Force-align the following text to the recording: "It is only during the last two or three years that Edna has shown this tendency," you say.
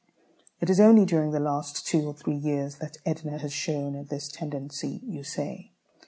"It 0.59 0.67
is 0.71 0.79
only 0.79 1.05
during 1.05 1.29
the 1.29 1.39
last 1.39 1.85
two 1.85 2.07
or 2.07 2.13
three 2.15 2.33
years 2.35 2.77
that 2.79 2.97
Edna 3.05 3.37
has 3.37 3.53
shown 3.53 4.03
this 4.05 4.29
tendency," 4.29 4.99
you 5.03 5.23
say. 5.23 5.73